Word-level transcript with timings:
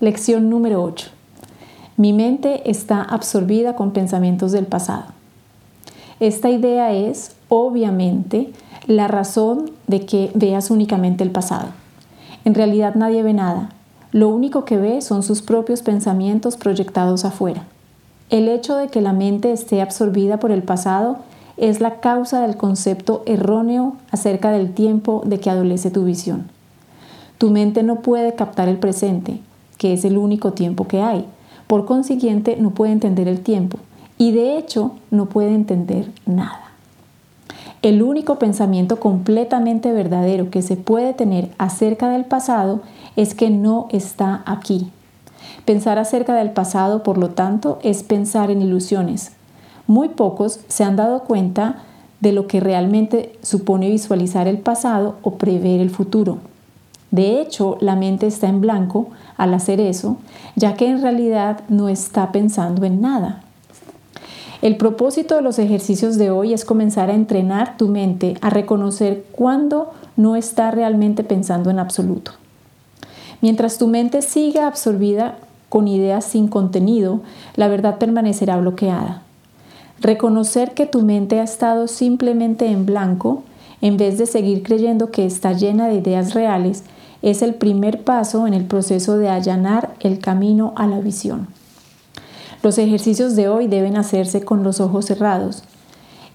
Lección 0.00 0.48
número 0.48 0.80
8. 0.84 1.08
Mi 1.96 2.12
mente 2.12 2.70
está 2.70 3.02
absorbida 3.02 3.74
con 3.74 3.90
pensamientos 3.90 4.52
del 4.52 4.64
pasado. 4.64 5.06
Esta 6.20 6.50
idea 6.50 6.92
es, 6.92 7.32
obviamente, 7.48 8.52
la 8.86 9.08
razón 9.08 9.72
de 9.88 10.06
que 10.06 10.30
veas 10.36 10.70
únicamente 10.70 11.24
el 11.24 11.32
pasado. 11.32 11.70
En 12.44 12.54
realidad 12.54 12.94
nadie 12.94 13.24
ve 13.24 13.32
nada. 13.32 13.70
Lo 14.12 14.28
único 14.28 14.64
que 14.64 14.76
ve 14.76 15.02
son 15.02 15.24
sus 15.24 15.42
propios 15.42 15.82
pensamientos 15.82 16.56
proyectados 16.56 17.24
afuera. 17.24 17.64
El 18.30 18.46
hecho 18.46 18.76
de 18.76 18.86
que 18.86 19.00
la 19.00 19.12
mente 19.12 19.50
esté 19.50 19.82
absorbida 19.82 20.38
por 20.38 20.52
el 20.52 20.62
pasado 20.62 21.18
es 21.56 21.80
la 21.80 21.98
causa 21.98 22.40
del 22.40 22.56
concepto 22.56 23.24
erróneo 23.26 23.96
acerca 24.12 24.52
del 24.52 24.72
tiempo 24.74 25.24
de 25.26 25.40
que 25.40 25.50
adolece 25.50 25.90
tu 25.90 26.04
visión. 26.04 26.52
Tu 27.38 27.50
mente 27.50 27.82
no 27.82 27.96
puede 27.96 28.36
captar 28.36 28.68
el 28.68 28.78
presente, 28.78 29.40
que 29.78 29.94
es 29.94 30.04
el 30.04 30.18
único 30.18 30.52
tiempo 30.52 30.86
que 30.86 31.00
hay. 31.00 31.24
Por 31.66 31.86
consiguiente, 31.86 32.56
no 32.58 32.70
puede 32.70 32.92
entender 32.92 33.28
el 33.28 33.40
tiempo 33.40 33.78
y 34.18 34.32
de 34.32 34.58
hecho 34.58 34.92
no 35.10 35.26
puede 35.26 35.54
entender 35.54 36.10
nada. 36.26 36.72
El 37.80 38.02
único 38.02 38.40
pensamiento 38.40 38.98
completamente 38.98 39.92
verdadero 39.92 40.50
que 40.50 40.62
se 40.62 40.76
puede 40.76 41.14
tener 41.14 41.50
acerca 41.58 42.10
del 42.10 42.24
pasado 42.24 42.80
es 43.14 43.34
que 43.34 43.50
no 43.50 43.86
está 43.90 44.42
aquí. 44.46 44.90
Pensar 45.64 45.98
acerca 45.98 46.34
del 46.34 46.50
pasado, 46.50 47.04
por 47.04 47.18
lo 47.18 47.30
tanto, 47.30 47.78
es 47.82 48.02
pensar 48.02 48.50
en 48.50 48.62
ilusiones. 48.62 49.32
Muy 49.86 50.08
pocos 50.08 50.60
se 50.66 50.82
han 50.82 50.96
dado 50.96 51.22
cuenta 51.22 51.84
de 52.20 52.32
lo 52.32 52.48
que 52.48 52.58
realmente 52.58 53.38
supone 53.42 53.88
visualizar 53.88 54.48
el 54.48 54.58
pasado 54.58 55.16
o 55.22 55.32
prever 55.32 55.80
el 55.80 55.90
futuro. 55.90 56.38
De 57.10 57.40
hecho, 57.40 57.78
la 57.80 57.96
mente 57.96 58.26
está 58.26 58.48
en 58.48 58.60
blanco 58.60 59.08
al 59.36 59.54
hacer 59.54 59.80
eso, 59.80 60.18
ya 60.56 60.74
que 60.74 60.88
en 60.88 61.00
realidad 61.00 61.60
no 61.68 61.88
está 61.88 62.32
pensando 62.32 62.84
en 62.84 63.00
nada. 63.00 63.42
El 64.60 64.76
propósito 64.76 65.36
de 65.36 65.42
los 65.42 65.58
ejercicios 65.58 66.18
de 66.18 66.30
hoy 66.30 66.52
es 66.52 66.64
comenzar 66.64 67.10
a 67.10 67.14
entrenar 67.14 67.76
tu 67.76 67.88
mente 67.88 68.34
a 68.40 68.50
reconocer 68.50 69.24
cuándo 69.30 69.92
no 70.16 70.34
está 70.34 70.72
realmente 70.72 71.22
pensando 71.22 71.70
en 71.70 71.78
absoluto. 71.78 72.32
Mientras 73.40 73.78
tu 73.78 73.86
mente 73.86 74.20
siga 74.20 74.66
absorbida 74.66 75.38
con 75.68 75.86
ideas 75.86 76.24
sin 76.24 76.48
contenido, 76.48 77.20
la 77.54 77.68
verdad 77.68 77.98
permanecerá 77.98 78.56
bloqueada. 78.56 79.22
Reconocer 80.00 80.74
que 80.74 80.86
tu 80.86 81.02
mente 81.02 81.38
ha 81.38 81.44
estado 81.44 81.86
simplemente 81.86 82.66
en 82.66 82.84
blanco, 82.84 83.44
en 83.80 83.96
vez 83.96 84.18
de 84.18 84.26
seguir 84.26 84.64
creyendo 84.64 85.12
que 85.12 85.24
está 85.24 85.52
llena 85.52 85.86
de 85.86 85.94
ideas 85.94 86.34
reales, 86.34 86.82
es 87.22 87.42
el 87.42 87.54
primer 87.54 88.04
paso 88.04 88.46
en 88.46 88.54
el 88.54 88.64
proceso 88.64 89.18
de 89.18 89.28
allanar 89.28 89.94
el 90.00 90.18
camino 90.18 90.72
a 90.76 90.86
la 90.86 91.00
visión. 91.00 91.48
Los 92.62 92.78
ejercicios 92.78 93.36
de 93.36 93.48
hoy 93.48 93.68
deben 93.68 93.96
hacerse 93.96 94.42
con 94.42 94.62
los 94.62 94.80
ojos 94.80 95.06
cerrados. 95.06 95.62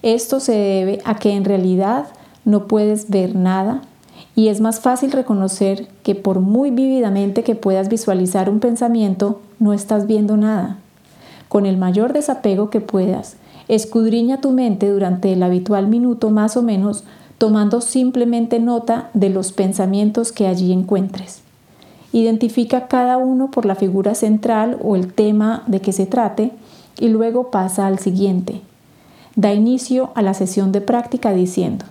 Esto 0.02 0.40
se 0.40 0.52
debe 0.52 1.00
a 1.04 1.16
que 1.16 1.32
en 1.32 1.44
realidad 1.44 2.06
no 2.44 2.66
puedes 2.66 3.10
ver 3.10 3.34
nada 3.34 3.82
y 4.36 4.48
es 4.48 4.60
más 4.60 4.80
fácil 4.80 5.12
reconocer 5.12 5.88
que 6.02 6.14
por 6.14 6.40
muy 6.40 6.70
vívidamente 6.70 7.42
que 7.42 7.54
puedas 7.54 7.88
visualizar 7.88 8.50
un 8.50 8.60
pensamiento, 8.60 9.40
no 9.58 9.72
estás 9.72 10.06
viendo 10.06 10.36
nada. 10.36 10.78
Con 11.48 11.66
el 11.66 11.76
mayor 11.76 12.12
desapego 12.12 12.68
que 12.68 12.80
puedas, 12.80 13.36
escudriña 13.68 14.40
tu 14.40 14.50
mente 14.50 14.90
durante 14.90 15.32
el 15.32 15.42
habitual 15.42 15.88
minuto 15.88 16.30
más 16.30 16.56
o 16.56 16.62
menos 16.62 17.04
tomando 17.38 17.80
simplemente 17.80 18.60
nota 18.60 19.10
de 19.14 19.28
los 19.28 19.52
pensamientos 19.52 20.32
que 20.32 20.46
allí 20.46 20.72
encuentres. 20.72 21.40
Identifica 22.12 22.86
cada 22.86 23.16
uno 23.16 23.50
por 23.50 23.66
la 23.66 23.74
figura 23.74 24.14
central 24.14 24.78
o 24.82 24.94
el 24.94 25.12
tema 25.12 25.62
de 25.66 25.80
que 25.80 25.92
se 25.92 26.06
trate 26.06 26.52
y 26.98 27.08
luego 27.08 27.50
pasa 27.50 27.86
al 27.86 27.98
siguiente. 27.98 28.60
Da 29.34 29.52
inicio 29.52 30.10
a 30.14 30.22
la 30.22 30.32
sesión 30.32 30.70
de 30.70 30.80
práctica 30.80 31.32
diciendo, 31.32 31.86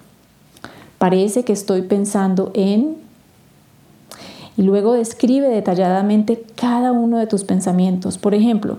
parece 0.97 1.43
que 1.43 1.53
estoy 1.53 1.81
pensando 1.81 2.51
en... 2.53 2.95
Y 4.55 4.61
luego 4.61 4.93
describe 4.93 5.49
detalladamente 5.49 6.43
cada 6.55 6.91
uno 6.91 7.17
de 7.17 7.27
tus 7.27 7.43
pensamientos. 7.43 8.17
Por 8.17 8.35
ejemplo, 8.35 8.77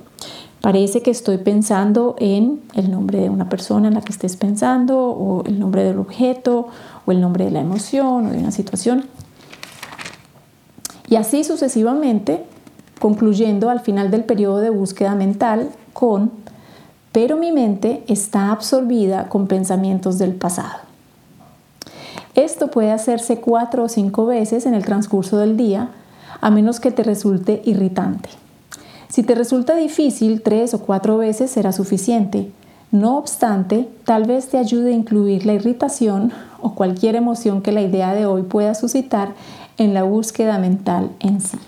Parece 0.64 1.02
que 1.02 1.10
estoy 1.10 1.36
pensando 1.36 2.16
en 2.18 2.62
el 2.72 2.90
nombre 2.90 3.18
de 3.18 3.28
una 3.28 3.50
persona 3.50 3.88
en 3.88 3.92
la 3.92 4.00
que 4.00 4.12
estés 4.12 4.38
pensando, 4.38 4.98
o 4.98 5.44
el 5.44 5.60
nombre 5.60 5.84
del 5.84 5.98
objeto, 5.98 6.68
o 7.04 7.12
el 7.12 7.20
nombre 7.20 7.44
de 7.44 7.50
la 7.50 7.60
emoción, 7.60 8.24
o 8.24 8.30
de 8.30 8.38
una 8.38 8.50
situación. 8.50 9.04
Y 11.06 11.16
así 11.16 11.44
sucesivamente, 11.44 12.46
concluyendo 12.98 13.68
al 13.68 13.80
final 13.80 14.10
del 14.10 14.24
periodo 14.24 14.60
de 14.60 14.70
búsqueda 14.70 15.14
mental 15.14 15.68
con, 15.92 16.30
pero 17.12 17.36
mi 17.36 17.52
mente 17.52 18.02
está 18.08 18.50
absorbida 18.50 19.28
con 19.28 19.48
pensamientos 19.48 20.16
del 20.16 20.34
pasado. 20.34 20.78
Esto 22.34 22.70
puede 22.70 22.90
hacerse 22.90 23.38
cuatro 23.38 23.84
o 23.84 23.88
cinco 23.90 24.24
veces 24.24 24.64
en 24.64 24.72
el 24.72 24.86
transcurso 24.86 25.36
del 25.36 25.58
día, 25.58 25.90
a 26.40 26.50
menos 26.50 26.80
que 26.80 26.90
te 26.90 27.02
resulte 27.02 27.60
irritante. 27.66 28.30
Si 29.14 29.22
te 29.22 29.36
resulta 29.36 29.76
difícil, 29.76 30.42
tres 30.42 30.74
o 30.74 30.80
cuatro 30.80 31.16
veces 31.18 31.48
será 31.48 31.70
suficiente. 31.70 32.50
No 32.90 33.16
obstante, 33.16 33.88
tal 34.04 34.24
vez 34.24 34.48
te 34.48 34.58
ayude 34.58 34.90
a 34.90 34.96
incluir 34.96 35.46
la 35.46 35.52
irritación 35.52 36.32
o 36.60 36.74
cualquier 36.74 37.14
emoción 37.14 37.62
que 37.62 37.70
la 37.70 37.82
idea 37.82 38.12
de 38.12 38.26
hoy 38.26 38.42
pueda 38.42 38.74
suscitar 38.74 39.34
en 39.78 39.94
la 39.94 40.02
búsqueda 40.02 40.58
mental 40.58 41.10
en 41.20 41.40
sí. 41.40 41.58